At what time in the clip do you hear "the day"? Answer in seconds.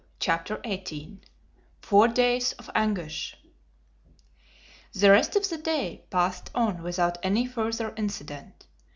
5.47-6.05